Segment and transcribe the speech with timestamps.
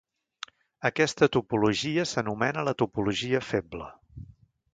[0.89, 3.93] Aquesta topologia s'anomena la topologia feble.